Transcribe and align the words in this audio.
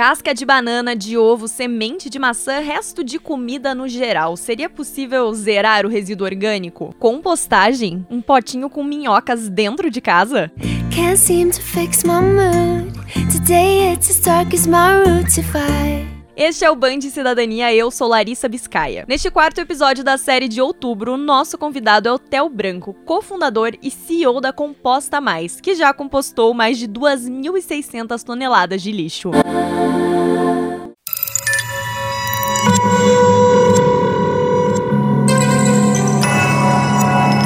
Casca 0.00 0.32
de 0.32 0.46
banana, 0.46 0.96
de 0.96 1.18
ovo, 1.18 1.46
semente 1.46 2.08
de 2.08 2.18
maçã, 2.18 2.58
resto 2.60 3.04
de 3.04 3.18
comida 3.18 3.74
no 3.74 3.86
geral. 3.86 4.34
Seria 4.34 4.66
possível 4.66 5.30
zerar 5.34 5.84
o 5.84 5.90
resíduo 5.90 6.24
orgânico? 6.24 6.94
Compostagem? 6.98 8.06
Um 8.08 8.22
potinho 8.22 8.70
com 8.70 8.82
minhocas 8.82 9.50
dentro 9.50 9.90
de 9.90 10.00
casa? 10.00 10.50
Can't 10.90 11.18
seem 11.18 11.50
to 11.50 11.60
fix 11.60 12.02
my 12.02 12.22
mood. 12.22 12.94
Today 13.30 13.92
it's 13.92 14.08
as 14.08 14.20
dark 14.20 14.54
as 14.54 14.66
my 14.66 15.20
I 15.54 15.99
este 16.36 16.64
é 16.64 16.70
o 16.70 16.76
Band 16.76 17.00
Cidadania, 17.02 17.74
eu 17.74 17.90
sou 17.90 18.08
Larissa 18.08 18.48
Biscaia. 18.48 19.04
Neste 19.08 19.30
quarto 19.30 19.60
episódio 19.60 20.02
da 20.04 20.16
série 20.16 20.48
de 20.48 20.60
outubro, 20.60 21.14
o 21.14 21.16
nosso 21.16 21.58
convidado 21.58 22.08
é 22.08 22.12
o 22.12 22.18
Theo 22.18 22.48
Branco, 22.48 22.94
cofundador 23.04 23.72
e 23.82 23.90
CEO 23.90 24.40
da 24.40 24.52
Composta 24.52 25.20
Mais, 25.20 25.60
que 25.60 25.74
já 25.74 25.92
compostou 25.92 26.54
mais 26.54 26.78
de 26.78 26.88
2.600 26.88 28.22
toneladas 28.22 28.82
de 28.82 28.92
lixo. 28.92 29.30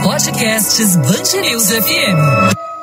Podcasts 0.02 0.96
Band 0.96 1.40
News 1.42 1.70
FM. 1.70 2.73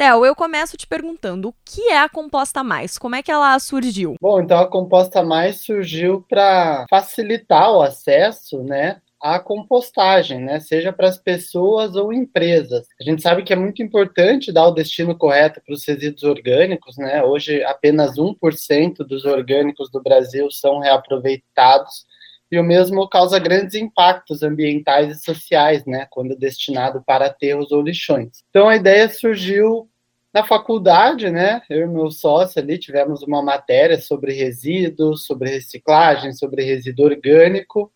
Theo, 0.00 0.24
eu 0.24 0.34
começo 0.34 0.78
te 0.78 0.86
perguntando 0.86 1.50
o 1.50 1.54
que 1.62 1.88
é 1.88 1.98
a 1.98 2.08
Composta 2.08 2.64
Mais? 2.64 2.96
Como 2.96 3.14
é 3.14 3.22
que 3.22 3.30
ela 3.30 3.58
surgiu? 3.58 4.14
Bom, 4.18 4.40
então 4.40 4.58
a 4.58 4.66
Composta 4.66 5.22
Mais 5.22 5.60
surgiu 5.60 6.24
para 6.26 6.86
facilitar 6.88 7.70
o 7.70 7.82
acesso, 7.82 8.62
né, 8.62 9.02
à 9.20 9.38
compostagem, 9.38 10.40
né? 10.40 10.58
Seja 10.58 10.90
para 10.90 11.06
as 11.06 11.18
pessoas 11.18 11.96
ou 11.96 12.14
empresas. 12.14 12.86
A 12.98 13.04
gente 13.04 13.20
sabe 13.20 13.42
que 13.42 13.52
é 13.52 13.56
muito 13.56 13.82
importante 13.82 14.50
dar 14.50 14.68
o 14.68 14.70
destino 14.70 15.14
correto 15.14 15.60
para 15.60 15.74
os 15.74 15.86
resíduos 15.86 16.22
orgânicos, 16.22 16.96
né? 16.96 17.22
Hoje 17.22 17.62
apenas 17.64 18.16
1% 18.16 19.04
dos 19.06 19.26
orgânicos 19.26 19.90
do 19.90 20.02
Brasil 20.02 20.50
são 20.50 20.78
reaproveitados 20.78 22.06
e 22.50 22.58
o 22.58 22.64
mesmo 22.64 23.08
causa 23.08 23.38
grandes 23.38 23.74
impactos 23.74 24.42
ambientais 24.42 25.16
e 25.16 25.20
sociais, 25.20 25.84
né, 25.86 26.06
quando 26.10 26.36
destinado 26.36 27.02
para 27.06 27.26
aterros 27.26 27.70
ou 27.70 27.80
lixões. 27.80 28.42
Então 28.50 28.68
a 28.68 28.76
ideia 28.76 29.08
surgiu 29.08 29.88
na 30.34 30.44
faculdade, 30.44 31.30
né, 31.30 31.62
eu 31.70 31.82
e 31.82 31.86
meu 31.86 32.10
sócio 32.10 32.60
ali 32.60 32.78
tivemos 32.78 33.22
uma 33.22 33.42
matéria 33.42 34.00
sobre 34.00 34.32
resíduos, 34.32 35.26
sobre 35.26 35.50
reciclagem, 35.50 36.32
sobre 36.32 36.64
resíduo 36.64 37.06
orgânico, 37.06 37.92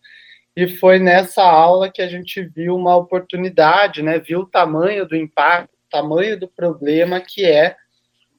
e 0.55 0.67
foi 0.67 0.99
nessa 0.99 1.43
aula 1.43 1.91
que 1.91 2.01
a 2.01 2.07
gente 2.07 2.41
viu 2.41 2.75
uma 2.75 2.95
oportunidade, 2.95 4.01
né, 4.01 4.19
viu 4.19 4.41
o 4.41 4.45
tamanho 4.45 5.05
do 5.05 5.15
impacto, 5.15 5.73
o 5.73 5.89
tamanho 5.89 6.39
do 6.39 6.47
problema 6.47 7.19
que 7.19 7.45
é 7.45 7.75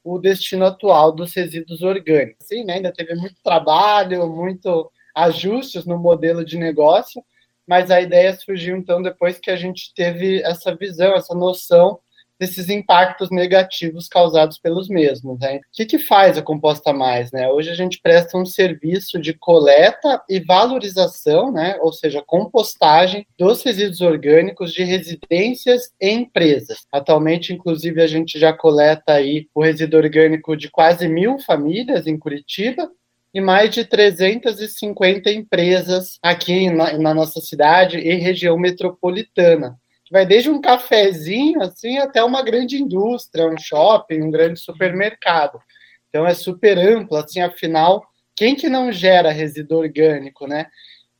o 0.03 0.19
destino 0.19 0.65
atual 0.65 1.13
dos 1.13 1.35
resíduos 1.35 1.83
orgânicos. 1.83 2.47
Sim, 2.47 2.65
né, 2.65 2.75
ainda 2.75 2.93
teve 2.93 3.15
muito 3.15 3.37
trabalho, 3.43 4.27
muito 4.29 4.91
ajustes 5.17 5.87
no 5.87 5.99
modelo 5.99 6.45
de 6.45 6.59
negócio, 6.59 7.25
mas 7.67 7.91
a 7.91 8.01
ideia 8.01 8.37
surgiu 8.37 8.77
então 8.77 9.03
depois 9.03 9.39
que 9.39 9.51
a 9.51 9.57
gente 9.57 9.93
teve 9.95 10.43
essa 10.43 10.75
visão, 10.77 11.15
essa 11.15 11.35
noção 11.35 11.99
desses 12.39 12.69
impactos 12.69 13.31
negativos 13.31 14.09
causados 14.09 14.59
pelos 14.59 14.89
mesmos. 14.89 15.39
Né? 15.41 15.57
O 15.57 15.61
que, 15.73 15.87
que 15.87 15.99
faz 15.99 16.37
a 16.37 16.43
Composta 16.43 16.93
Mais? 16.93 17.33
Né? 17.33 17.49
Hoje 17.49 17.71
a 17.71 17.75
gente 17.75 18.01
presta 18.01 18.37
um 18.37 18.45
serviço 18.45 19.19
de 19.19 19.33
coleta 19.33 20.23
e 20.29 20.41
valorização, 20.41 21.51
né? 21.51 21.79
ou 21.81 21.93
seja, 21.93 22.23
compostagem 22.25 23.27
dos 23.39 23.63
resíduos 23.63 24.01
orgânicos 24.01 24.73
de 24.73 24.85
residências 24.85 25.91
e 26.01 26.11
empresas. 26.11 26.87
Atualmente, 26.93 27.53
inclusive, 27.53 28.03
a 28.03 28.07
gente 28.07 28.39
já 28.39 28.53
coleta 28.53 29.15
aí 29.15 29.49
o 29.55 29.63
resíduo 29.63 30.01
orgânico 30.01 30.57
de 30.57 30.71
quase 30.71 31.09
mil 31.09 31.39
famílias 31.39 32.07
em 32.07 32.19
Curitiba, 32.19 32.91
e 33.37 33.41
mais 33.43 33.69
de 33.69 33.85
350 33.85 35.31
empresas 35.31 36.19
aqui 36.23 36.71
na, 36.71 36.97
na, 36.97 37.13
nossa 37.13 37.39
cidade 37.39 37.99
e 37.99 38.15
região 38.15 38.57
metropolitana 38.57 39.79
vai 40.11 40.25
desde 40.25 40.49
um 40.49 40.59
cafezinho 40.59 41.61
assim 41.61 41.99
até 41.99 42.25
uma 42.25 42.43
grande 42.43 42.81
indústria, 42.81 43.47
um 43.47 43.59
shopping, 43.59 44.23
um 44.23 44.31
grande 44.31 44.59
supermercado. 44.59 45.61
Então 46.09 46.27
é 46.27 46.33
super 46.33 46.79
amplo, 46.79 47.19
assim, 47.19 47.41
afinal, 47.41 48.03
quem 48.35 48.55
que 48.55 48.71
não 48.71 48.91
gera 48.91 49.31
resíduo 49.31 49.81
orgânico, 49.81 50.47
né? 50.47 50.69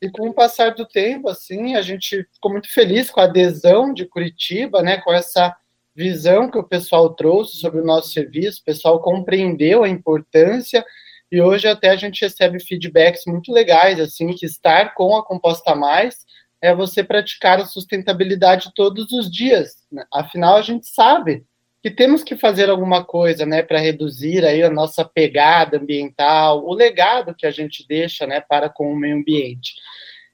E 0.01 0.09
com 0.09 0.27
o 0.27 0.33
passar 0.33 0.73
do 0.73 0.87
tempo, 0.87 1.29
assim, 1.29 1.75
a 1.75 1.83
gente 1.83 2.27
ficou 2.33 2.51
muito 2.51 2.73
feliz 2.73 3.11
com 3.11 3.19
a 3.19 3.25
adesão 3.25 3.93
de 3.93 4.07
Curitiba, 4.07 4.81
né, 4.81 4.97
com 5.01 5.13
essa 5.13 5.55
visão 5.95 6.49
que 6.49 6.57
o 6.57 6.63
pessoal 6.63 7.13
trouxe 7.13 7.57
sobre 7.57 7.79
o 7.79 7.85
nosso 7.85 8.11
serviço, 8.11 8.61
o 8.61 8.65
pessoal 8.65 8.99
compreendeu 9.01 9.83
a 9.83 9.89
importância 9.89 10.83
e 11.31 11.41
hoje 11.41 11.67
até 11.67 11.89
a 11.89 11.95
gente 11.95 12.21
recebe 12.21 12.59
feedbacks 12.59 13.23
muito 13.25 13.51
legais, 13.51 13.99
assim, 13.99 14.33
que 14.33 14.45
estar 14.45 14.93
com 14.93 15.15
a 15.15 15.25
Composta 15.25 15.75
Mais 15.75 16.25
é 16.61 16.73
você 16.73 17.03
praticar 17.03 17.59
a 17.59 17.65
sustentabilidade 17.65 18.71
todos 18.73 19.11
os 19.11 19.31
dias. 19.31 19.85
Né? 19.91 20.05
Afinal, 20.11 20.55
a 20.57 20.61
gente 20.61 20.87
sabe 20.87 21.45
que 21.83 21.91
temos 21.91 22.23
que 22.23 22.35
fazer 22.35 22.69
alguma 22.69 23.03
coisa, 23.03 23.45
né, 23.45 23.61
para 23.61 23.79
reduzir 23.79 24.43
aí 24.43 24.63
a 24.63 24.69
nossa 24.69 25.05
pegada 25.05 25.77
ambiental, 25.77 26.65
o 26.65 26.73
legado 26.73 27.35
que 27.35 27.45
a 27.45 27.51
gente 27.51 27.85
deixa, 27.87 28.25
né, 28.25 28.41
para 28.41 28.67
com 28.67 28.91
o 28.91 28.95
meio 28.95 29.15
ambiente. 29.15 29.75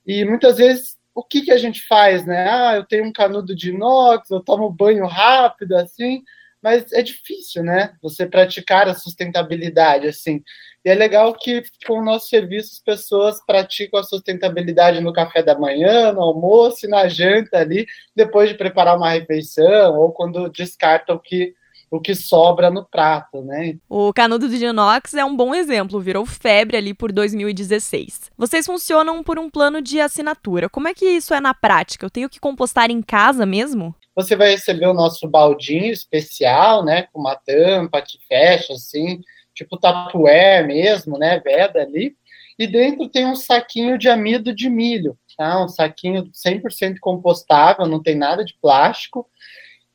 E 0.06 0.24
muitas 0.24 0.58
vezes 0.58 0.98
o 1.14 1.24
que 1.24 1.42
que 1.42 1.52
a 1.52 1.58
gente 1.58 1.86
faz, 1.86 2.26
né? 2.26 2.50
Ah, 2.50 2.76
eu 2.76 2.84
tenho 2.84 3.06
um 3.06 3.14
canudo 3.14 3.56
de 3.56 3.70
inox, 3.70 4.30
eu 4.32 4.40
tomo 4.40 4.70
banho 4.70 5.06
rápido 5.06 5.76
assim, 5.76 6.24
mas 6.64 6.92
é 6.94 7.02
difícil, 7.02 7.62
né? 7.62 7.94
Você 8.02 8.26
praticar 8.26 8.88
a 8.88 8.96
sustentabilidade 8.96 10.08
assim. 10.08 10.42
E 10.86 10.90
é 10.90 10.96
legal 10.96 11.34
que 11.34 11.62
com 11.86 12.00
o 12.00 12.04
nosso 12.04 12.28
serviço 12.28 12.72
as 12.74 12.80
pessoas 12.80 13.46
praticam 13.46 14.00
a 14.00 14.04
sustentabilidade 14.04 15.02
no 15.02 15.14
café 15.14 15.44
da 15.44 15.58
manhã, 15.58 16.14
no 16.14 16.22
almoço 16.22 16.86
e 16.86 16.90
na 16.90 17.08
janta 17.08 17.58
ali, 17.58 17.86
depois 18.16 18.50
de 18.50 18.56
preparar 18.56 18.98
uma 18.98 19.10
refeição 19.10 20.00
ou 20.00 20.12
quando 20.14 20.50
descartam 20.50 21.18
o 21.18 21.20
que 21.20 21.54
o 21.92 22.02
que 22.02 22.16
sobra 22.16 22.72
no 22.72 22.84
prato, 22.84 23.44
né? 23.44 23.76
O 23.88 24.12
canudo 24.12 24.50
de 24.50 24.66
inox 24.66 25.14
é 25.14 25.24
um 25.24 25.36
bom 25.36 25.54
exemplo, 25.54 26.02
virou 26.02 26.26
febre 26.26 26.76
ali 26.76 26.92
por 26.92 27.12
2016. 27.12 28.32
Vocês 28.36 28.66
funcionam 28.66 29.24
por 29.24 29.38
um 29.38 29.48
plano 29.48 29.80
de 29.80 30.02
assinatura. 30.02 30.68
Como 30.68 30.88
é 30.88 30.94
que 30.96 31.06
isso 31.06 31.36
é 31.36 31.40
na 31.40 31.54
prática? 31.54 32.04
Eu 32.04 32.10
tenho 32.10 32.28
que 32.28 32.40
compostar 32.40 32.90
em 32.90 33.00
casa 33.00 33.46
mesmo? 33.46 33.94
Você 34.16 34.36
vai 34.36 34.52
receber 34.52 34.88
o 34.88 34.94
nosso 34.94 35.28
baldinho 35.28 35.92
especial, 35.92 36.84
né, 36.86 37.08
com 37.12 37.20
uma 37.20 37.36
tampa 37.36 38.02
que 38.02 38.20
fecha 38.28 38.74
assim, 38.74 39.22
tipo 39.54 39.78
tapué 39.78 40.64
mesmo, 40.64 41.18
né, 41.18 41.40
veda 41.40 41.82
ali, 41.82 42.16
e 42.58 42.68
dentro 42.68 43.10
tem 43.10 43.26
um 43.26 43.36
saquinho 43.36 43.98
de 43.98 44.10
amido 44.10 44.54
de 44.54 44.70
milho, 44.70 45.18
tá? 45.38 45.64
Um 45.64 45.68
saquinho 45.68 46.30
100% 46.32 47.00
compostável, 47.00 47.86
não 47.88 48.02
tem 48.02 48.16
nada 48.16 48.46
de 48.46 48.56
plástico. 48.62 49.28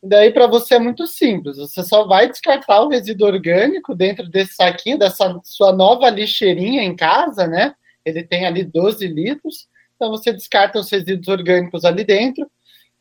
E 0.03 0.09
daí 0.09 0.33
para 0.33 0.47
você 0.47 0.75
é 0.75 0.78
muito 0.78 1.07
simples, 1.07 1.57
você 1.57 1.83
só 1.83 2.07
vai 2.07 2.28
descartar 2.28 2.83
o 2.83 2.89
resíduo 2.89 3.28
orgânico 3.28 3.95
dentro 3.95 4.28
desse 4.28 4.55
saquinho, 4.55 4.99
dessa 4.99 5.41
sua 5.45 5.73
nova 5.73 6.09
lixeirinha 6.11 6.83
em 6.83 6.95
casa, 6.95 7.47
né? 7.47 7.75
Ele 8.05 8.23
tem 8.23 8.47
ali 8.47 8.65
12 8.65 9.07
litros, 9.07 9.69
então 9.97 10.11
você 10.11 10.33
descarta 10.33 10.78
os 10.78 10.91
resíduos 10.91 11.28
orgânicos 11.28 11.84
ali 11.84 12.05
dentro. 12.05 12.49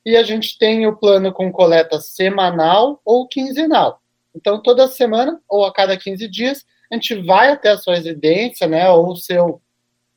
E 0.07 0.15
a 0.15 0.23
gente 0.23 0.57
tem 0.57 0.87
o 0.87 0.95
plano 0.95 1.33
com 1.33 1.51
coleta 1.51 1.99
semanal 1.99 3.01
ou 3.03 3.27
quinzenal. 3.27 4.01
Então, 4.33 4.61
toda 4.61 4.87
semana 4.87 5.37
ou 5.49 5.65
a 5.65 5.73
cada 5.73 5.97
15 5.97 6.29
dias, 6.29 6.65
a 6.89 6.95
gente 6.95 7.13
vai 7.15 7.51
até 7.51 7.71
a 7.71 7.77
sua 7.77 7.95
residência, 7.95 8.69
né, 8.69 8.89
ou 8.89 9.17
seu, 9.17 9.61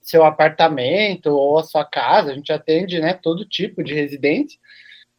seu 0.00 0.24
apartamento, 0.24 1.30
ou 1.30 1.58
a 1.58 1.64
sua 1.64 1.84
casa, 1.84 2.30
a 2.30 2.34
gente 2.36 2.52
atende, 2.52 3.00
né, 3.00 3.14
todo 3.14 3.44
tipo 3.44 3.82
de 3.82 3.92
residente, 3.92 4.60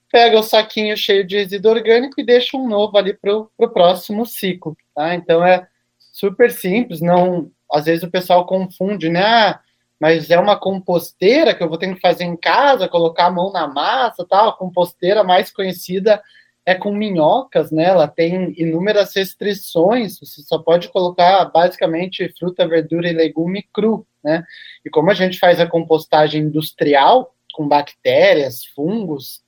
pega 0.10 0.40
o 0.40 0.44
saquinho 0.44 0.96
cheio 0.96 1.28
de 1.28 1.36
resíduo 1.36 1.72
orgânico 1.74 2.22
e 2.22 2.26
deixa 2.26 2.56
um 2.56 2.66
novo 2.66 2.98
ali 2.98 3.14
para 3.14 3.36
o 3.36 3.70
próximo 3.74 4.26
ciclo, 4.26 4.78
tá? 4.96 5.14
Então, 5.14 5.46
é 5.46 5.68
super 6.14 6.50
simples, 6.50 7.02
não... 7.02 7.52
Às 7.70 7.86
vezes 7.86 8.04
o 8.04 8.12
pessoal 8.12 8.46
confunde, 8.46 9.10
né, 9.10 9.22
ah, 9.22 9.60
mas 10.02 10.32
é 10.32 10.40
uma 10.40 10.60
composteira 10.60 11.54
que 11.54 11.62
eu 11.62 11.70
vou 11.70 11.78
ter 11.78 11.94
que 11.94 12.02
fazer 12.02 12.24
em 12.24 12.36
casa, 12.36 12.88
colocar 12.88 13.28
a 13.28 13.32
mão 13.32 13.52
na 13.52 13.68
massa, 13.68 14.26
tal, 14.28 14.50
a 14.50 14.58
composteira 14.58 15.24
mais 15.24 15.52
conhecida 15.52 16.20
é 16.66 16.74
com 16.74 16.92
minhocas, 16.92 17.72
né? 17.72 17.84
Ela 17.84 18.08
tem 18.08 18.52
inúmeras 18.58 19.16
restrições. 19.16 20.20
Você 20.20 20.42
só 20.42 20.58
pode 20.58 20.90
colocar 20.90 21.46
basicamente 21.46 22.34
fruta, 22.40 22.68
verdura 22.68 23.10
e 23.10 23.14
legume 23.14 23.64
cru, 23.72 24.04
né? 24.24 24.44
E 24.84 24.90
como 24.90 25.12
a 25.12 25.14
gente 25.14 25.38
faz 25.38 25.60
a 25.60 25.68
compostagem 25.68 26.46
industrial 26.46 27.36
com 27.54 27.68
bactérias, 27.68 28.66
fungos, 28.66 29.44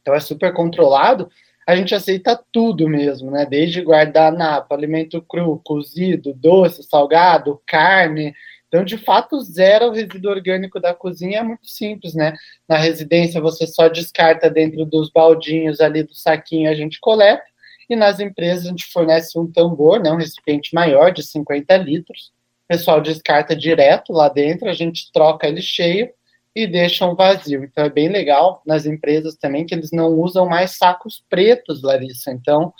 então 0.00 0.14
é 0.14 0.20
super 0.20 0.52
controlado. 0.52 1.30
A 1.64 1.76
gente 1.76 1.94
aceita 1.94 2.36
tudo 2.50 2.88
mesmo, 2.88 3.30
né? 3.30 3.46
Desde 3.46 3.80
guardanapo, 3.80 4.74
alimento 4.74 5.22
cru, 5.22 5.60
cozido, 5.64 6.34
doce, 6.34 6.82
salgado, 6.82 7.62
carne, 7.64 8.34
então, 8.72 8.84
de 8.86 8.96
fato, 8.96 9.38
zero 9.42 9.88
o 9.88 9.92
resíduo 9.92 10.30
orgânico 10.30 10.80
da 10.80 10.94
cozinha 10.94 11.40
é 11.40 11.42
muito 11.42 11.66
simples, 11.66 12.14
né? 12.14 12.32
Na 12.66 12.78
residência, 12.78 13.38
você 13.38 13.66
só 13.66 13.86
descarta 13.86 14.48
dentro 14.48 14.86
dos 14.86 15.10
baldinhos 15.10 15.78
ali 15.78 16.02
do 16.02 16.14
saquinho, 16.14 16.70
a 16.70 16.74
gente 16.74 16.98
coleta, 16.98 17.44
e 17.90 17.94
nas 17.94 18.18
empresas 18.18 18.64
a 18.64 18.68
gente 18.70 18.90
fornece 18.90 19.38
um 19.38 19.46
tambor, 19.46 20.02
né, 20.02 20.10
um 20.10 20.16
recipiente 20.16 20.74
maior 20.74 21.12
de 21.12 21.22
50 21.22 21.76
litros, 21.76 22.32
pessoal 22.66 23.02
descarta 23.02 23.54
direto 23.54 24.10
lá 24.10 24.30
dentro, 24.30 24.66
a 24.70 24.72
gente 24.72 25.12
troca 25.12 25.46
ele 25.46 25.60
cheio 25.60 26.08
e 26.56 26.66
deixa 26.66 27.06
um 27.06 27.14
vazio. 27.14 27.64
Então 27.64 27.84
é 27.84 27.90
bem 27.90 28.08
legal 28.08 28.62
nas 28.64 28.86
empresas 28.86 29.36
também 29.36 29.66
que 29.66 29.74
eles 29.74 29.90
não 29.92 30.08
usam 30.18 30.46
mais 30.46 30.78
sacos 30.78 31.22
pretos, 31.28 31.82
Larissa. 31.82 32.30
Então 32.30 32.72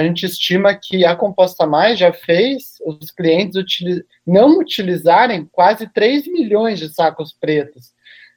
a 0.00 0.04
gente 0.04 0.24
estima 0.24 0.74
que 0.74 1.04
a 1.04 1.14
Composta 1.14 1.66
Mais 1.66 1.98
já 1.98 2.10
fez 2.12 2.78
os 2.86 3.10
clientes 3.10 3.56
utiliz 3.56 4.02
não 4.26 4.58
utilizarem 4.58 5.46
quase 5.52 5.86
3 5.86 6.26
milhões 6.26 6.78
de 6.78 6.88
sacos 6.88 7.32
pretos. 7.38 7.92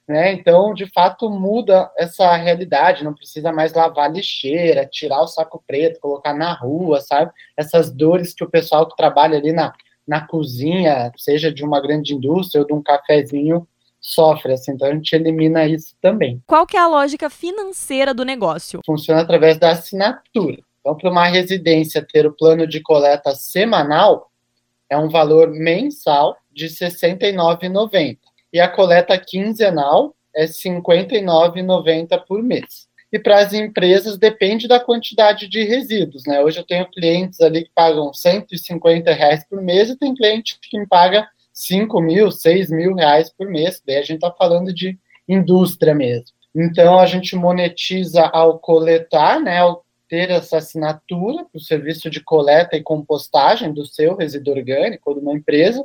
Né? 0.06 0.32
Então, 0.32 0.74
de 0.74 0.86
fato, 0.92 1.30
muda 1.30 1.90
essa 1.96 2.36
realidade, 2.36 3.02
não 3.02 3.14
precisa 3.14 3.50
mais 3.50 3.72
lavar 3.72 4.12
lixeira, 4.12 4.84
tirar 4.84 5.22
o 5.22 5.26
saco 5.26 5.64
preto, 5.66 5.98
colocar 5.98 6.34
na 6.34 6.52
rua, 6.52 7.00
sabe? 7.00 7.32
Essas 7.56 7.90
dores 7.90 8.34
que 8.34 8.44
o 8.44 8.50
pessoal 8.50 8.86
que 8.86 8.94
trabalha 8.96 9.38
ali 9.38 9.50
na, 9.50 9.72
na 10.06 10.26
cozinha, 10.26 11.10
seja 11.16 11.50
de 11.50 11.64
uma 11.64 11.80
grande 11.80 12.12
indústria 12.14 12.60
ou 12.60 12.66
de 12.66 12.74
um 12.74 12.82
cafezinho, 12.82 13.66
sofre, 13.98 14.52
assim, 14.52 14.72
então 14.72 14.86
a 14.86 14.92
gente 14.92 15.14
elimina 15.14 15.66
isso 15.66 15.96
também. 16.02 16.42
Qual 16.46 16.66
que 16.66 16.76
é 16.76 16.80
a 16.80 16.86
lógica 16.86 17.30
financeira 17.30 18.12
do 18.12 18.26
negócio? 18.26 18.80
Funciona 18.84 19.22
através 19.22 19.56
da 19.56 19.70
assinatura. 19.70 20.58
Então, 20.84 20.94
para 20.94 21.10
uma 21.10 21.26
residência 21.26 22.06
ter 22.06 22.26
o 22.26 22.36
plano 22.36 22.66
de 22.66 22.78
coleta 22.82 23.34
semanal, 23.34 24.30
é 24.90 24.98
um 24.98 25.08
valor 25.08 25.48
mensal 25.48 26.36
de 26.52 26.66
R$ 26.66 26.72
69,90 26.72 28.18
e 28.52 28.60
a 28.60 28.68
coleta 28.68 29.18
quinzenal 29.18 30.14
é 30.36 30.42
R$ 30.42 30.48
59,90 30.48 32.22
por 32.28 32.42
mês. 32.42 32.86
E 33.10 33.18
para 33.18 33.38
as 33.38 33.54
empresas 33.54 34.18
depende 34.18 34.68
da 34.68 34.78
quantidade 34.78 35.48
de 35.48 35.64
resíduos, 35.64 36.24
né? 36.26 36.42
Hoje 36.42 36.58
eu 36.58 36.64
tenho 36.64 36.90
clientes 36.90 37.40
ali 37.40 37.64
que 37.64 37.70
pagam 37.74 38.12
150 38.12 39.10
reais 39.12 39.42
por 39.48 39.62
mês 39.62 39.88
e 39.88 39.96
tem 39.96 40.14
cliente 40.14 40.58
que 40.60 40.78
me 40.78 40.86
paga 40.86 41.26
5 41.52 41.98
mil, 42.00 42.30
6 42.30 42.70
mil 42.70 42.94
reais 42.94 43.30
por 43.30 43.48
mês. 43.48 43.80
Daí 43.86 43.96
a 43.96 44.02
gente 44.02 44.16
está 44.16 44.32
falando 44.32 44.74
de 44.74 44.98
indústria 45.26 45.94
mesmo. 45.94 46.26
Então 46.54 46.98
a 46.98 47.06
gente 47.06 47.34
monetiza 47.34 48.26
ao 48.26 48.58
coletar, 48.58 49.40
né? 49.40 49.58
Ao 49.58 49.83
ter 50.08 50.30
essa 50.30 50.58
assinatura 50.58 51.44
para 51.44 51.58
o 51.58 51.60
serviço 51.60 52.10
de 52.10 52.20
coleta 52.20 52.76
e 52.76 52.82
compostagem 52.82 53.72
do 53.72 53.86
seu 53.86 54.16
resíduo 54.16 54.54
orgânico 54.54 55.10
ou 55.10 55.16
de 55.16 55.22
uma 55.22 55.34
empresa 55.34 55.82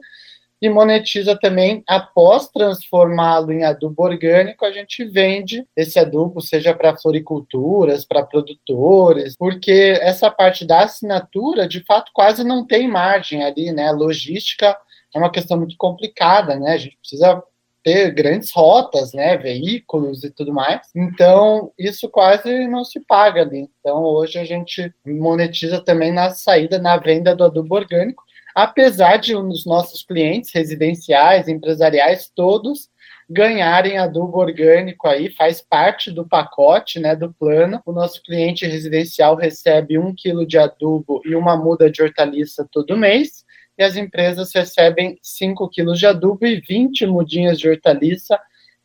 e 0.61 0.69
monetiza 0.69 1.37
também 1.39 1.83
após 1.87 2.49
transformá-lo 2.49 3.51
em 3.51 3.63
adubo 3.63 4.03
orgânico, 4.03 4.65
a 4.65 4.71
gente 4.71 5.05
vende 5.05 5.65
esse 5.75 5.97
adubo, 5.97 6.41
seja 6.41 6.73
para 6.73 6.97
floriculturas, 6.97 8.03
para 8.03 8.23
produtores, 8.25 9.35
porque 9.37 9.97
essa 10.01 10.29
parte 10.29 10.65
da 10.65 10.81
assinatura, 10.81 11.67
de 11.67 11.83
fato, 11.85 12.11
quase 12.13 12.43
não 12.43 12.65
tem 12.65 12.89
margem 12.89 13.43
ali, 13.43 13.71
né? 13.71 13.87
A 13.87 13.93
logística 13.93 14.77
é 15.15 15.17
uma 15.17 15.31
questão 15.31 15.57
muito 15.57 15.75
complicada, 15.77 16.55
né? 16.57 16.73
A 16.73 16.77
gente 16.77 16.97
precisa 16.97 17.41
ter 17.83 18.11
grandes 18.11 18.51
rotas, 18.53 19.13
né, 19.13 19.37
veículos 19.37 20.23
e 20.23 20.29
tudo 20.29 20.53
mais. 20.53 20.81
Então, 20.95 21.71
isso 21.77 22.09
quase 22.09 22.67
não 22.67 22.83
se 22.83 22.99
paga 22.99 23.41
ali. 23.41 23.69
Então, 23.79 24.03
hoje 24.03 24.37
a 24.37 24.45
gente 24.45 24.93
monetiza 25.05 25.79
também 25.81 26.11
na 26.11 26.29
saída, 26.31 26.77
na 26.79 26.97
venda 26.97 27.35
do 27.35 27.43
adubo 27.43 27.75
orgânico, 27.75 28.23
apesar 28.55 29.17
de 29.17 29.35
os 29.35 29.65
nossos 29.65 30.03
clientes 30.03 30.51
residenciais, 30.53 31.47
empresariais, 31.47 32.29
todos 32.35 32.89
ganharem 33.29 33.99
adubo 33.99 34.39
orgânico 34.39 35.07
aí, 35.07 35.29
faz 35.29 35.61
parte 35.61 36.09
do 36.11 36.27
pacote, 36.27 36.99
né, 36.99 37.15
do 37.15 37.31
plano. 37.31 37.79
O 37.85 37.91
nosso 37.91 38.23
cliente 38.23 38.65
residencial 38.65 39.35
recebe 39.35 39.99
um 39.99 40.13
quilo 40.15 40.47
de 40.47 40.57
adubo 40.57 41.21
e 41.23 41.35
uma 41.35 41.55
muda 41.55 41.91
de 41.91 42.01
hortaliça 42.01 42.67
todo 42.71 42.97
mês, 42.97 43.45
e 43.79 43.83
as 43.83 43.95
empresas 43.95 44.53
recebem 44.53 45.17
5 45.21 45.69
quilos 45.69 45.97
de 45.97 46.05
adubo 46.05 46.45
e 46.45 46.59
20 46.59 47.07
mudinhas 47.07 47.57
de 47.57 47.69
hortaliça 47.69 48.39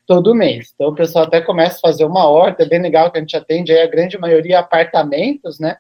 todo 0.06 0.35
mês. 0.35 0.70
Então 0.75 0.88
o 0.88 0.94
pessoal 0.94 1.25
até 1.25 1.41
começa 1.41 1.76
a 1.76 1.81
fazer 1.81 2.05
uma 2.05 2.29
horta, 2.29 2.62
é 2.62 2.69
bem 2.69 2.81
legal 2.81 3.11
que 3.11 3.19
a 3.19 3.20
gente 3.20 3.37
atende 3.37 3.73
aí 3.73 3.82
a 3.82 3.91
grande 3.91 4.17
maioria 4.17 4.61
apartamentos, 4.61 5.58
né? 5.58 5.76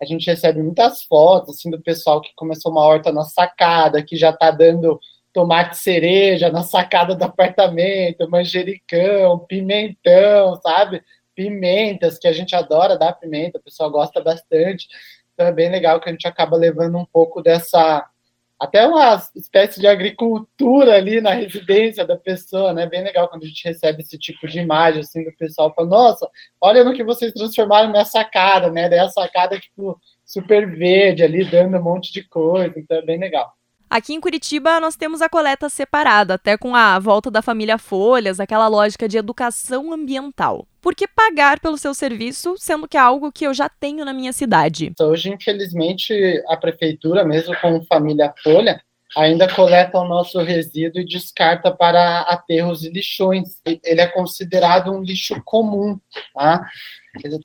a 0.00 0.04
gente 0.04 0.26
recebe 0.26 0.62
muitas 0.62 1.02
fotos 1.02 1.56
assim 1.56 1.70
do 1.70 1.80
pessoal 1.80 2.20
que 2.20 2.30
começou 2.36 2.70
uma 2.70 2.82
horta 2.82 3.10
na 3.10 3.24
sacada, 3.24 4.02
que 4.02 4.16
já 4.16 4.30
está 4.30 4.50
dando 4.50 5.00
tomate 5.32 5.76
cereja 5.76 6.50
na 6.50 6.62
sacada 6.62 7.14
do 7.14 7.24
apartamento, 7.24 8.30
manjericão, 8.30 9.40
pimentão, 9.40 10.58
sabe? 10.62 11.02
Pimentas, 11.34 12.18
que 12.18 12.26
a 12.26 12.32
gente 12.32 12.54
adora 12.54 12.98
dar 12.98 13.12
pimenta, 13.12 13.58
o 13.58 13.62
pessoal 13.62 13.90
gosta 13.90 14.20
bastante. 14.20 14.88
Então 15.34 15.46
é 15.46 15.52
bem 15.52 15.70
legal 15.70 16.00
que 16.00 16.08
a 16.08 16.12
gente 16.12 16.26
acaba 16.26 16.56
levando 16.56 16.96
um 16.96 17.04
pouco 17.04 17.42
dessa 17.42 18.08
até 18.58 18.86
uma 18.86 19.22
espécie 19.36 19.80
de 19.80 19.86
agricultura 19.86 20.96
ali 20.96 21.20
na 21.20 21.32
residência 21.32 22.04
da 22.04 22.16
pessoa, 22.16 22.72
né? 22.72 22.86
Bem 22.86 23.04
legal 23.04 23.28
quando 23.28 23.44
a 23.44 23.46
gente 23.46 23.64
recebe 23.64 24.02
esse 24.02 24.18
tipo 24.18 24.48
de 24.48 24.58
imagem, 24.58 25.00
assim, 25.00 25.24
do 25.24 25.32
pessoal 25.36 25.72
falando, 25.74 25.92
nossa, 25.92 26.28
olha 26.60 26.82
no 26.82 26.92
que 26.92 27.04
vocês 27.04 27.32
transformaram 27.32 27.90
minha 27.90 28.04
sacada, 28.04 28.70
né? 28.70 28.88
Daí 28.88 28.98
a 28.98 29.08
sacada, 29.08 29.58
tipo, 29.58 30.00
super 30.24 30.68
verde 30.76 31.22
ali, 31.22 31.44
dando 31.44 31.76
um 31.78 31.82
monte 31.82 32.12
de 32.12 32.22
coisa, 32.28 32.74
então 32.76 32.96
é 32.96 33.02
bem 33.02 33.18
legal. 33.18 33.57
Aqui 33.90 34.12
em 34.12 34.20
Curitiba, 34.20 34.78
nós 34.80 34.96
temos 34.96 35.22
a 35.22 35.30
coleta 35.30 35.70
separada, 35.70 36.34
até 36.34 36.58
com 36.58 36.76
a 36.76 36.98
volta 36.98 37.30
da 37.30 37.40
família 37.40 37.78
Folhas, 37.78 38.38
aquela 38.38 38.68
lógica 38.68 39.08
de 39.08 39.16
educação 39.16 39.90
ambiental. 39.92 40.68
Por 40.82 40.94
que 40.94 41.08
pagar 41.08 41.58
pelo 41.58 41.78
seu 41.78 41.94
serviço, 41.94 42.54
sendo 42.58 42.86
que 42.86 42.98
é 42.98 43.00
algo 43.00 43.32
que 43.32 43.46
eu 43.46 43.54
já 43.54 43.66
tenho 43.66 44.04
na 44.04 44.12
minha 44.12 44.32
cidade? 44.32 44.92
Hoje, 45.00 45.30
infelizmente, 45.30 46.14
a 46.48 46.56
prefeitura, 46.56 47.24
mesmo 47.24 47.56
com 47.62 47.82
família 47.84 48.34
Folha, 48.42 48.78
ainda 49.16 49.52
coleta 49.52 49.98
o 49.98 50.06
nosso 50.06 50.38
resíduo 50.42 51.00
e 51.00 51.06
descarta 51.06 51.70
para 51.70 52.20
aterros 52.20 52.84
e 52.84 52.90
lixões. 52.90 53.58
Ele 53.64 54.02
é 54.02 54.06
considerado 54.06 54.92
um 54.92 55.02
lixo 55.02 55.40
comum, 55.46 55.98
tá? 56.34 56.66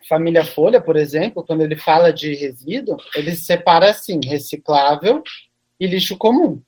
Família 0.09 0.43
Folha, 0.43 0.81
por 0.81 0.97
exemplo, 0.97 1.41
quando 1.41 1.61
ele 1.61 1.77
fala 1.77 2.11
de 2.11 2.35
resíduo, 2.35 2.97
ele 3.15 3.33
separa 3.33 3.89
assim, 3.91 4.19
reciclável, 4.23 5.23
e 5.79 5.87
lixo 5.87 6.17
comum. 6.17 6.61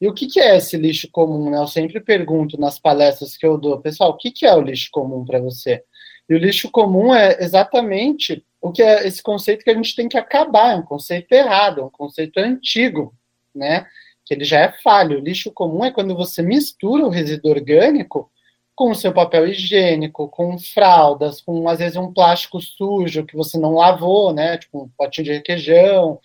E 0.00 0.08
o 0.08 0.14
que, 0.14 0.26
que 0.26 0.40
é 0.40 0.56
esse 0.56 0.76
lixo 0.76 1.08
comum? 1.10 1.50
Né? 1.50 1.58
Eu 1.58 1.66
sempre 1.66 2.00
pergunto 2.00 2.58
nas 2.58 2.78
palestras 2.78 3.36
que 3.36 3.46
eu 3.46 3.56
dou, 3.58 3.80
pessoal, 3.80 4.10
o 4.10 4.16
que, 4.16 4.30
que 4.30 4.46
é 4.46 4.54
o 4.54 4.60
lixo 4.60 4.88
comum 4.90 5.24
para 5.24 5.40
você? 5.40 5.82
E 6.28 6.34
o 6.34 6.38
lixo 6.38 6.70
comum 6.70 7.14
é 7.14 7.42
exatamente 7.42 8.44
o 8.60 8.70
que 8.70 8.82
é 8.82 9.06
esse 9.06 9.22
conceito 9.22 9.64
que 9.64 9.70
a 9.70 9.74
gente 9.74 9.94
tem 9.94 10.08
que 10.08 10.16
acabar, 10.16 10.72
é 10.72 10.76
um 10.76 10.82
conceito 10.82 11.32
errado, 11.32 11.80
é 11.80 11.84
um 11.84 11.90
conceito 11.90 12.38
antigo, 12.38 13.14
né? 13.54 13.86
Que 14.24 14.34
ele 14.34 14.44
já 14.44 14.60
é 14.60 14.72
falho. 14.82 15.18
O 15.18 15.22
lixo 15.22 15.50
comum 15.50 15.84
é 15.84 15.90
quando 15.90 16.14
você 16.14 16.42
mistura 16.42 17.04
o 17.04 17.10
resíduo 17.10 17.50
orgânico 17.50 18.30
com 18.74 18.90
o 18.90 18.94
seu 18.94 19.12
papel 19.12 19.48
higiênico, 19.48 20.28
com 20.28 20.58
fraldas, 20.58 21.40
com 21.40 21.68
às 21.68 21.78
vezes 21.80 21.96
um 21.96 22.12
plástico 22.12 22.60
sujo 22.60 23.26
que 23.26 23.36
você 23.36 23.58
não 23.58 23.74
lavou, 23.74 24.32
né? 24.32 24.56
Tipo 24.56 24.84
um 24.84 24.88
potinho 24.96 25.26
de 25.26 25.32
requeijão. 25.34 26.20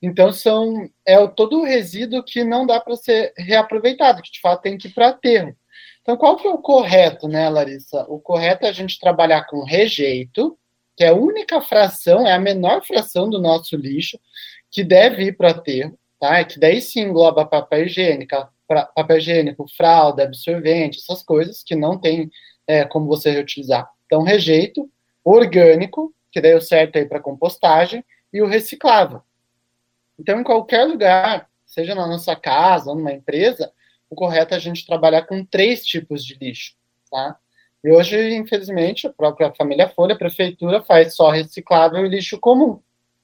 Então, 0.00 0.32
são, 0.32 0.88
é 1.04 1.26
todo 1.28 1.60
o 1.60 1.64
resíduo 1.64 2.22
que 2.22 2.44
não 2.44 2.66
dá 2.66 2.80
para 2.80 2.94
ser 2.96 3.32
reaproveitado, 3.36 4.22
que 4.22 4.30
de 4.30 4.40
fato 4.40 4.62
tem 4.62 4.78
que 4.78 4.88
ir 4.88 4.92
para 4.92 5.08
aterro. 5.08 5.56
Então, 6.02 6.16
qual 6.16 6.36
que 6.36 6.46
é 6.46 6.50
o 6.50 6.58
correto, 6.58 7.28
né, 7.28 7.48
Larissa? 7.48 8.04
O 8.08 8.18
correto 8.18 8.64
é 8.64 8.68
a 8.68 8.72
gente 8.72 8.98
trabalhar 8.98 9.44
com 9.44 9.64
rejeito, 9.64 10.56
que 10.96 11.04
é 11.04 11.08
a 11.08 11.14
única 11.14 11.60
fração, 11.60 12.26
é 12.26 12.32
a 12.32 12.38
menor 12.38 12.84
fração 12.84 13.28
do 13.28 13.40
nosso 13.40 13.76
lixo, 13.76 14.18
que 14.70 14.82
deve 14.82 15.24
ir 15.24 15.36
para 15.36 15.50
aterro, 15.50 15.98
tá? 16.18 16.38
É 16.38 16.44
que 16.44 16.58
daí 16.58 16.80
sim 16.80 17.00
engloba 17.00 17.44
papel 17.44 17.86
higiênico, 17.86 18.34
papel 18.66 19.18
higiênico, 19.18 19.66
fralda, 19.76 20.24
absorvente, 20.24 20.98
essas 20.98 21.22
coisas 21.22 21.62
que 21.62 21.76
não 21.76 21.98
tem 21.98 22.30
é, 22.66 22.84
como 22.84 23.06
você 23.06 23.30
reutilizar. 23.30 23.88
Então, 24.06 24.22
rejeito, 24.22 24.90
orgânico, 25.22 26.14
que 26.32 26.40
daí 26.40 26.52
é 26.52 26.56
o 26.56 26.60
certo 26.60 26.96
aí 26.96 27.04
para 27.04 27.20
compostagem, 27.20 28.04
e 28.32 28.40
o 28.42 28.46
reciclável, 28.46 29.22
então, 30.18 30.40
em 30.40 30.44
qualquer 30.44 30.84
lugar, 30.84 31.48
seja 31.64 31.94
na 31.94 32.06
nossa 32.06 32.34
casa 32.34 32.90
ou 32.90 32.96
numa 32.96 33.12
empresa, 33.12 33.70
o 34.10 34.14
correto 34.14 34.54
é 34.54 34.56
a 34.56 34.60
gente 34.60 34.86
trabalhar 34.86 35.22
com 35.22 35.44
três 35.44 35.84
tipos 35.84 36.24
de 36.24 36.34
lixo, 36.34 36.74
tá? 37.10 37.36
E 37.84 37.90
hoje, 37.90 38.34
infelizmente, 38.34 39.06
a 39.06 39.12
própria 39.12 39.52
família 39.54 39.88
Folha, 39.88 40.14
a 40.14 40.18
prefeitura, 40.18 40.82
faz 40.82 41.14
só 41.14 41.30
reciclável 41.30 42.04
e 42.04 42.08
lixo 42.08 42.38
comum. 42.38 42.80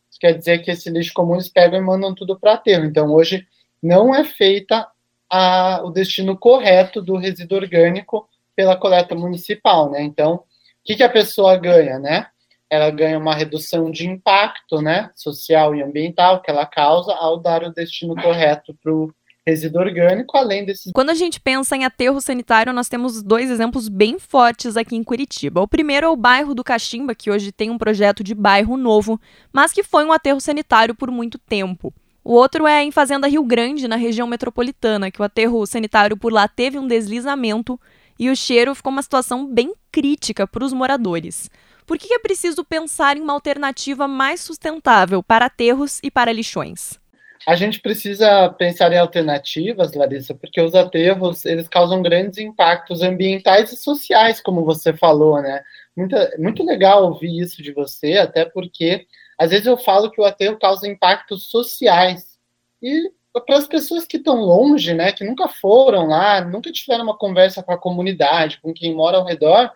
Isso 0.09 0.21
quer 0.21 0.33
dizer 0.33 0.59
que 0.59 0.71
esse 0.71 0.89
lixo 0.91 1.13
comum 1.13 1.35
eles 1.35 1.49
pegam 1.49 1.79
e 1.79 1.83
mandam 1.83 2.15
tudo 2.15 2.39
para 2.39 2.53
aterro. 2.55 2.85
Então, 2.85 3.13
hoje, 3.13 3.47
não 3.83 4.15
é 4.15 4.23
feita 4.23 4.87
a, 5.29 5.83
o 5.83 5.91
destino 5.91 6.39
correto 6.39 7.03
do 7.03 7.17
resíduo 7.17 7.59
orgânico 7.59 8.29
pela 8.55 8.77
coleta 8.77 9.15
municipal, 9.17 9.91
né? 9.91 10.03
Então, 10.03 10.35
o 10.35 10.43
que, 10.85 10.95
que 10.95 11.03
a 11.03 11.09
pessoa 11.09 11.57
ganha, 11.57 11.99
né? 11.99 12.29
Ela 12.75 12.91
ganha 12.91 13.19
uma 13.19 13.35
redução 13.35 13.91
de 13.91 14.07
impacto 14.07 14.83
né, 14.83 15.11
social 15.15 15.75
e 15.75 15.83
ambiental 15.83 16.43
que 16.43 16.51
ela 16.51 16.67
causa 16.67 17.13
ao 17.15 17.39
dar 17.39 17.63
o 17.63 17.73
destino 17.73 18.15
correto 18.15 18.75
para 18.83 18.93
o 18.93 19.13
resíduo 19.47 19.83
orgânico, 19.83 20.37
além 20.37 20.65
desses. 20.65 20.91
Quando 20.93 21.11
a 21.11 21.15
gente 21.15 21.39
pensa 21.39 21.77
em 21.77 21.85
aterro 21.85 22.21
sanitário, 22.21 22.73
nós 22.73 22.89
temos 22.89 23.23
dois 23.23 23.51
exemplos 23.51 23.89
bem 23.89 24.19
fortes 24.19 24.77
aqui 24.77 24.97
em 24.97 25.05
Curitiba. 25.05 25.61
O 25.61 25.69
primeiro 25.69 26.07
é 26.07 26.09
o 26.09 26.17
bairro 26.17 26.55
do 26.55 26.65
Caximba, 26.65 27.15
que 27.15 27.31
hoje 27.31 27.53
tem 27.53 27.71
um 27.71 27.79
projeto 27.79 28.25
de 28.25 28.35
bairro 28.35 28.77
novo, 28.77 29.21
mas 29.53 29.73
que 29.73 29.83
foi 29.83 30.05
um 30.05 30.13
aterro 30.13 30.41
sanitário 30.41 30.95
por 30.95 31.11
muito 31.11 31.39
tempo. 31.39 31.93
O 32.25 32.33
outro 32.33 32.67
é 32.67 32.83
em 32.83 32.91
Fazenda 32.91 33.29
Rio 33.29 33.45
Grande, 33.45 33.87
na 33.87 33.97
região 33.97 34.27
metropolitana, 34.27 35.11
que 35.11 35.21
o 35.21 35.25
aterro 35.25 35.67
sanitário 35.67 36.17
por 36.17 36.33
lá 36.33 36.49
teve 36.49 36.79
um 36.79 36.87
deslizamento 36.87 37.79
e 38.19 38.31
o 38.31 38.37
cheiro 38.37 38.75
ficou 38.75 38.91
uma 38.91 39.03
situação 39.03 39.47
bem 39.47 39.75
crítica 39.95 40.45
para 40.45 40.65
os 40.65 40.73
moradores. 40.73 41.49
Por 41.87 41.97
que 41.97 42.13
é 42.13 42.19
preciso 42.19 42.65
pensar 42.65 43.17
em 43.17 43.21
uma 43.21 43.33
alternativa 43.33 44.09
mais 44.09 44.41
sustentável 44.41 45.23
para 45.23 45.47
aterros 45.47 46.01
e 46.03 46.11
para 46.11 46.33
lixões? 46.33 46.99
A 47.47 47.55
gente 47.55 47.81
precisa 47.81 48.49
pensar 48.49 48.93
em 48.93 48.99
alternativas, 48.99 49.95
Larissa, 49.95 50.35
porque 50.35 50.61
os 50.61 50.75
aterros 50.75 51.45
eles 51.45 51.69
causam 51.69 52.03
grandes 52.03 52.39
impactos 52.39 53.03
ambientais 53.03 53.71
e 53.71 53.77
sociais, 53.77 54.41
como 54.41 54.65
você 54.65 54.93
falou, 54.93 55.41
né? 55.41 55.63
Muito, 55.97 56.17
muito 56.39 56.65
legal 56.65 57.05
ouvir 57.05 57.39
isso 57.39 57.63
de 57.63 57.71
você, 57.71 58.15
até 58.15 58.45
porque 58.45 59.07
às 59.39 59.51
vezes 59.51 59.67
eu 59.67 59.77
falo 59.77 60.11
que 60.11 60.21
o 60.21 60.25
aterro 60.25 60.59
causa 60.59 60.89
impactos 60.89 61.49
sociais. 61.49 62.37
E 62.83 63.13
para 63.41 63.57
as 63.57 63.67
pessoas 63.67 64.05
que 64.05 64.17
estão 64.17 64.37
longe, 64.37 64.95
né, 64.95 65.13
que 65.13 65.25
nunca 65.25 65.49
foram 65.49 66.07
lá, 66.07 66.45
nunca 66.45 66.71
tiveram 66.71 67.05
uma 67.05 67.17
conversa 67.17 67.63
com 67.63 67.73
a 67.73 67.79
comunidade, 67.79 68.61
com 68.61 68.73
quem 68.73 68.95
mora 68.95 69.17
ao 69.17 69.25
redor, 69.25 69.73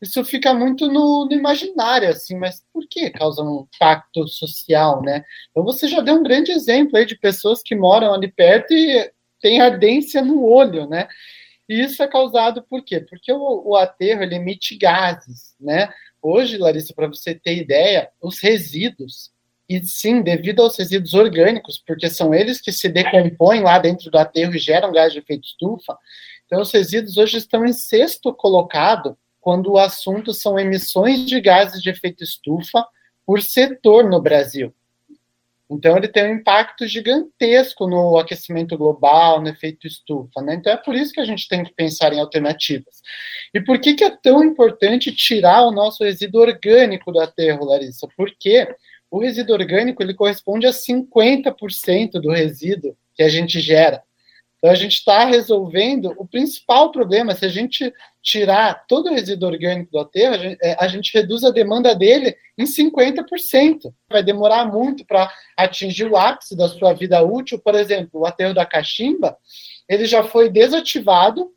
isso 0.00 0.24
fica 0.24 0.54
muito 0.54 0.86
no, 0.86 1.26
no, 1.26 1.32
imaginário, 1.32 2.08
assim, 2.08 2.36
mas 2.36 2.62
por 2.72 2.86
que 2.88 3.10
causa 3.10 3.42
um 3.42 3.66
impacto 3.74 4.28
social, 4.28 5.02
né? 5.02 5.24
Então 5.50 5.64
você 5.64 5.88
já 5.88 6.00
deu 6.00 6.14
um 6.14 6.22
grande 6.22 6.52
exemplo 6.52 6.96
aí 6.96 7.04
de 7.04 7.18
pessoas 7.18 7.62
que 7.62 7.74
moram 7.74 8.14
ali 8.14 8.30
perto 8.30 8.72
e 8.72 9.10
tem 9.40 9.60
ardência 9.60 10.22
no 10.22 10.44
olho, 10.44 10.86
né? 10.88 11.08
E 11.68 11.80
isso 11.82 12.02
é 12.02 12.06
causado 12.08 12.62
por 12.62 12.82
quê? 12.84 13.00
Porque 13.00 13.32
o, 13.32 13.70
o 13.70 13.76
aterro 13.76 14.22
ele 14.22 14.36
emite 14.36 14.76
gases, 14.76 15.54
né? 15.60 15.92
Hoje, 16.22 16.58
Larissa, 16.58 16.94
para 16.94 17.08
você 17.08 17.34
ter 17.34 17.56
ideia, 17.56 18.08
os 18.22 18.40
resíduos, 18.40 19.32
e 19.68 19.84
sim, 19.84 20.22
devido 20.22 20.62
aos 20.62 20.78
resíduos 20.78 21.12
orgânicos, 21.14 21.82
porque 21.86 22.08
são 22.08 22.32
eles 22.32 22.60
que 22.60 22.72
se 22.72 22.88
decompõem 22.88 23.62
lá 23.62 23.78
dentro 23.78 24.10
do 24.10 24.18
aterro 24.18 24.54
e 24.54 24.58
geram 24.58 24.92
gás 24.92 25.12
de 25.12 25.18
efeito 25.18 25.44
estufa, 25.44 25.96
então 26.46 26.62
os 26.62 26.72
resíduos 26.72 27.18
hoje 27.18 27.36
estão 27.36 27.66
em 27.66 27.72
sexto 27.72 28.32
colocado 28.32 29.16
quando 29.40 29.72
o 29.72 29.78
assunto 29.78 30.32
são 30.32 30.58
emissões 30.58 31.26
de 31.26 31.40
gases 31.40 31.82
de 31.82 31.90
efeito 31.90 32.24
estufa 32.24 32.86
por 33.26 33.42
setor 33.42 34.08
no 34.08 34.20
Brasil. 34.20 34.74
Então, 35.70 35.98
ele 35.98 36.08
tem 36.08 36.24
um 36.24 36.36
impacto 36.36 36.86
gigantesco 36.86 37.86
no 37.86 38.16
aquecimento 38.16 38.76
global, 38.76 39.40
no 39.42 39.48
efeito 39.48 39.86
estufa. 39.86 40.40
Né? 40.40 40.54
Então, 40.54 40.72
é 40.72 40.78
por 40.78 40.94
isso 40.94 41.12
que 41.12 41.20
a 41.20 41.26
gente 41.26 41.46
tem 41.46 41.62
que 41.62 41.74
pensar 41.74 42.12
em 42.14 42.20
alternativas. 42.20 43.02
E 43.52 43.60
por 43.60 43.78
que, 43.78 43.92
que 43.92 44.04
é 44.04 44.10
tão 44.10 44.42
importante 44.42 45.14
tirar 45.14 45.66
o 45.66 45.70
nosso 45.70 46.02
resíduo 46.02 46.40
orgânico 46.40 47.12
do 47.12 47.20
aterro, 47.20 47.66
Larissa? 47.66 48.08
Porque 48.16 48.66
o 49.10 49.18
resíduo 49.18 49.54
orgânico 49.54 50.02
ele 50.02 50.14
corresponde 50.14 50.66
a 50.66 50.70
50% 50.70 52.12
do 52.20 52.30
resíduo 52.30 52.96
que 53.14 53.22
a 53.22 53.28
gente 53.28 53.60
gera. 53.60 54.02
Então, 54.58 54.70
a 54.70 54.74
gente 54.74 54.94
está 54.94 55.24
resolvendo 55.24 56.12
o 56.18 56.26
principal 56.26 56.90
problema. 56.90 57.34
Se 57.34 57.44
a 57.44 57.48
gente 57.48 57.92
tirar 58.20 58.84
todo 58.88 59.08
o 59.08 59.14
resíduo 59.14 59.48
orgânico 59.48 59.92
do 59.92 60.00
aterro, 60.00 60.34
a 60.34 60.38
gente, 60.38 60.58
é, 60.60 60.76
a 60.78 60.88
gente 60.88 61.16
reduz 61.16 61.44
a 61.44 61.50
demanda 61.50 61.94
dele 61.94 62.36
em 62.58 62.64
50%. 62.64 63.92
Vai 64.10 64.22
demorar 64.22 64.66
muito 64.66 65.06
para 65.06 65.32
atingir 65.56 66.06
o 66.06 66.16
ápice 66.16 66.56
da 66.56 66.68
sua 66.68 66.92
vida 66.92 67.22
útil. 67.22 67.60
Por 67.60 67.76
exemplo, 67.76 68.20
o 68.20 68.26
aterro 68.26 68.52
da 68.52 68.66
Cachimba, 68.66 69.36
ele 69.88 70.06
já 70.06 70.24
foi 70.24 70.50
desativado, 70.50 71.52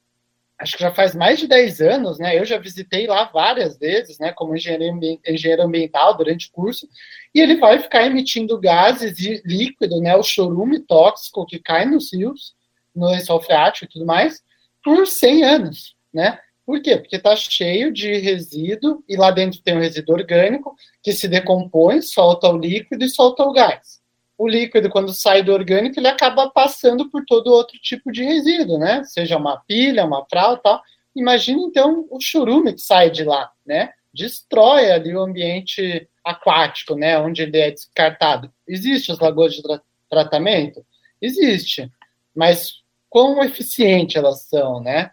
acho 0.61 0.77
que 0.77 0.83
já 0.83 0.93
faz 0.93 1.15
mais 1.15 1.39
de 1.39 1.47
10 1.47 1.81
anos, 1.81 2.19
né? 2.19 2.37
Eu 2.37 2.45
já 2.45 2.57
visitei 2.57 3.07
lá 3.07 3.25
várias 3.25 3.77
vezes, 3.77 4.19
né, 4.19 4.31
como 4.31 4.55
engenheiro, 4.55 5.63
ambiental 5.63 6.15
durante 6.15 6.47
o 6.47 6.51
curso, 6.51 6.87
e 7.33 7.39
ele 7.39 7.57
vai 7.57 7.79
ficar 7.79 8.05
emitindo 8.05 8.59
gases 8.59 9.19
e 9.19 9.41
líquido, 9.45 9.99
né, 9.99 10.15
o 10.15 10.23
chorume 10.23 10.79
tóxico 10.79 11.45
que 11.45 11.59
cai 11.59 11.85
nos 11.85 12.13
rios, 12.13 12.53
no 12.95 13.09
lençol 13.09 13.41
freático 13.41 13.85
e 13.85 13.89
tudo 13.89 14.05
mais, 14.05 14.41
por 14.83 15.07
100 15.07 15.43
anos, 15.43 15.95
né? 16.13 16.37
Por 16.65 16.81
quê? 16.81 16.97
Porque 16.97 17.15
está 17.15 17.35
cheio 17.35 17.91
de 17.91 18.17
resíduo 18.17 19.03
e 19.09 19.15
lá 19.17 19.31
dentro 19.31 19.61
tem 19.61 19.75
um 19.75 19.81
resíduo 19.81 20.15
orgânico 20.15 20.75
que 21.01 21.11
se 21.11 21.27
decompõe, 21.27 22.01
solta 22.01 22.49
o 22.49 22.57
líquido 22.57 23.03
e 23.03 23.09
solta 23.09 23.43
o 23.43 23.51
gás. 23.51 24.00
O 24.41 24.47
líquido, 24.47 24.89
quando 24.89 25.13
sai 25.13 25.43
do 25.43 25.53
orgânico, 25.53 25.99
ele 25.99 26.07
acaba 26.07 26.49
passando 26.49 27.07
por 27.11 27.23
todo 27.25 27.53
outro 27.53 27.77
tipo 27.77 28.11
de 28.11 28.23
resíduo, 28.23 28.79
né? 28.79 29.03
Seja 29.03 29.37
uma 29.37 29.59
pilha, 29.67 30.03
uma 30.03 30.25
fralda 30.25 30.59
tal. 30.63 30.81
Imagina, 31.15 31.61
então, 31.61 32.07
o 32.09 32.19
churume 32.19 32.73
que 32.73 32.81
sai 32.81 33.11
de 33.11 33.23
lá, 33.23 33.51
né? 33.63 33.93
Destrói 34.11 34.89
ali 34.89 35.15
o 35.15 35.21
ambiente 35.21 36.09
aquático, 36.25 36.95
né? 36.95 37.19
Onde 37.19 37.43
ele 37.43 37.55
é 37.55 37.69
descartado. 37.69 38.51
Existem 38.67 39.13
as 39.13 39.19
lagoas 39.19 39.53
de 39.53 39.61
tra 39.61 39.79
tratamento? 40.09 40.83
Existe. 41.21 41.91
Mas 42.35 42.81
quão 43.11 43.43
eficiente 43.43 44.17
elas 44.17 44.47
são, 44.47 44.81
né? 44.81 45.11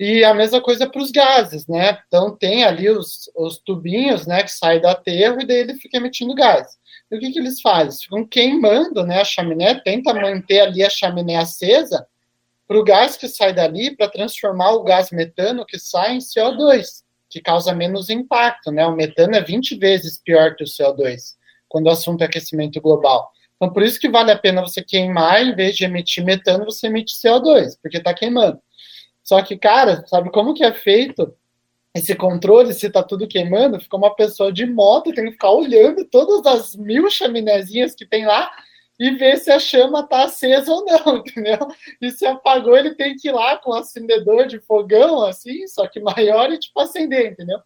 E 0.00 0.24
a 0.24 0.32
mesma 0.32 0.62
coisa 0.62 0.88
para 0.88 1.02
os 1.02 1.10
gases, 1.10 1.66
né? 1.66 1.98
Então 2.08 2.34
tem 2.34 2.64
ali 2.64 2.88
os, 2.88 3.30
os 3.36 3.58
tubinhos, 3.58 4.26
né, 4.26 4.42
que 4.42 4.50
saem 4.50 4.80
do 4.80 4.88
aterro 4.88 5.42
e 5.42 5.46
daí 5.46 5.58
ele 5.58 5.74
fica 5.74 5.98
emitindo 5.98 6.34
gás. 6.34 6.80
E 7.12 7.16
o 7.16 7.20
que, 7.20 7.30
que 7.30 7.38
eles 7.38 7.60
fazem? 7.60 8.00
Ficam 8.00 8.26
queimando, 8.26 9.04
né, 9.04 9.20
a 9.20 9.24
chaminé, 9.24 9.74
tenta 9.74 10.14
manter 10.14 10.60
ali 10.60 10.82
a 10.82 10.88
chaminé 10.88 11.36
acesa 11.36 12.06
para 12.66 12.78
o 12.78 12.82
gás 12.82 13.18
que 13.18 13.28
sai 13.28 13.52
dali 13.52 13.94
para 13.94 14.08
transformar 14.08 14.72
o 14.72 14.82
gás 14.82 15.10
metano 15.10 15.66
que 15.66 15.78
sai 15.78 16.14
em 16.14 16.18
CO2, 16.18 17.02
que 17.28 17.42
causa 17.42 17.74
menos 17.74 18.08
impacto, 18.08 18.70
né? 18.70 18.86
O 18.86 18.96
metano 18.96 19.34
é 19.34 19.42
20 19.42 19.76
vezes 19.76 20.18
pior 20.18 20.56
que 20.56 20.64
o 20.64 20.66
CO2 20.66 21.36
quando 21.68 21.86
o 21.86 21.90
assunto 21.90 22.20
é 22.20 22.26
aquecimento 22.26 22.80
global. 22.82 23.30
Então, 23.56 23.72
por 23.72 23.82
isso 23.82 23.98
que 23.98 24.08
vale 24.08 24.30
a 24.30 24.38
pena 24.38 24.60
você 24.60 24.82
queimar, 24.82 25.42
em 25.42 25.54
vez 25.54 25.74
de 25.74 25.84
emitir 25.84 26.22
metano, 26.22 26.66
você 26.66 26.86
emite 26.86 27.14
CO2, 27.14 27.78
porque 27.80 27.96
está 27.96 28.12
queimando. 28.12 28.58
Só 29.22 29.40
que, 29.40 29.56
cara, 29.56 30.04
sabe 30.06 30.30
como 30.30 30.52
que 30.52 30.64
é 30.64 30.72
feito 30.72 31.34
esse 31.94 32.14
controle, 32.14 32.72
se 32.72 32.86
está 32.86 33.02
tudo 33.02 33.28
queimando? 33.28 33.80
Fica 33.80 33.96
uma 33.96 34.14
pessoa 34.14 34.52
de 34.52 34.64
moto, 34.64 35.12
tem 35.12 35.26
que 35.26 35.32
ficar 35.32 35.50
olhando 35.50 36.04
todas 36.06 36.46
as 36.46 36.74
mil 36.74 37.10
chaminézinhas 37.10 37.94
que 37.94 38.06
tem 38.06 38.24
lá 38.24 38.50
e 38.98 39.10
ver 39.10 39.36
se 39.38 39.50
a 39.50 39.58
chama 39.58 40.00
está 40.00 40.24
acesa 40.24 40.72
ou 40.72 40.84
não, 40.86 41.18
entendeu? 41.26 41.58
E 42.00 42.10
se 42.10 42.24
apagou, 42.24 42.76
ele 42.76 42.94
tem 42.94 43.16
que 43.16 43.28
ir 43.28 43.32
lá 43.32 43.58
com 43.58 43.72
acendedor 43.72 44.46
de 44.46 44.60
fogão, 44.60 45.22
assim, 45.22 45.66
só 45.66 45.86
que 45.86 46.00
maior 46.00 46.50
e, 46.50 46.58
tipo, 46.58 46.80
acender, 46.80 47.32
entendeu? 47.32 47.58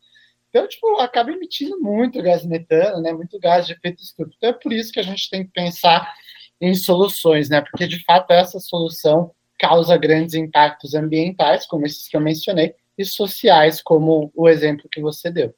Então, 0.49 0.66
tipo, 0.66 0.99
acaba 1.00 1.30
emitindo 1.30 1.78
muito 1.80 2.23
gás 2.23 2.45
metano, 2.47 3.02
né? 3.02 3.12
Muito 3.12 3.38
gás 3.38 3.66
de 3.66 3.75
efeito 3.75 4.02
estufa. 4.02 4.30
Então, 4.37 4.50
é 4.50 4.52
por 4.54 4.73
isso 4.73 4.90
que 4.90 5.00
a 5.00 5.02
gente 5.02 5.28
tem 5.28 5.45
que 5.45 5.52
pensar 5.52 6.14
em 6.61 6.75
soluções, 6.75 7.50
né? 7.50 7.61
Porque, 7.61 7.87
de 7.87 8.02
fato, 8.04 8.33
essa 8.33 8.59
solução 8.59 9.33
causa 9.59 9.97
grandes 9.97 10.35
impactos 10.35 10.95
ambientais, 10.95 11.66
como 11.66 11.85
esses 11.85 12.09
que 12.09 12.16
eu 12.16 12.21
mencionei, 12.21 12.75
e 12.99 13.05
sociais, 13.05 13.83
como 13.83 14.31
o 14.35 14.49
exemplo 14.49 14.88
que 14.91 15.00
você 15.00 15.31
deu. 15.31 15.55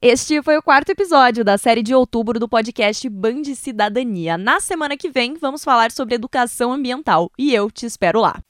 Este 0.00 0.40
foi 0.40 0.56
o 0.56 0.62
quarto 0.62 0.90
episódio 0.90 1.44
da 1.44 1.58
série 1.58 1.82
de 1.82 1.92
outubro 1.92 2.38
do 2.38 2.48
podcast 2.48 3.08
Band 3.08 3.42
Cidadania. 3.56 4.38
Na 4.38 4.60
semana 4.60 4.96
que 4.96 5.10
vem, 5.10 5.34
vamos 5.34 5.64
falar 5.64 5.90
sobre 5.90 6.14
educação 6.14 6.72
ambiental 6.72 7.28
e 7.36 7.52
eu 7.52 7.70
te 7.70 7.86
espero 7.86 8.20
lá. 8.20 8.40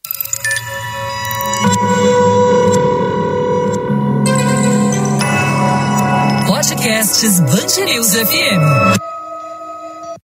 Podcasts 6.46 7.40
Band 7.40 7.84
News 7.86 8.14
FM. 8.14 9.15